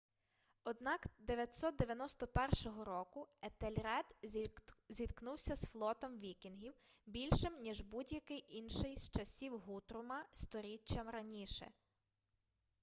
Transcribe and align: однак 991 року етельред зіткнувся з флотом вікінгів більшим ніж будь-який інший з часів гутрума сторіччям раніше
однак 0.63 1.05
991 1.19 2.83
року 2.83 3.27
етельред 3.41 4.05
зіткнувся 4.89 5.55
з 5.55 5.65
флотом 5.65 6.19
вікінгів 6.19 6.73
більшим 7.05 7.59
ніж 7.61 7.81
будь-який 7.81 8.45
інший 8.57 8.97
з 8.97 9.09
часів 9.11 9.59
гутрума 9.59 10.25
сторіччям 10.33 11.09
раніше 11.09 11.71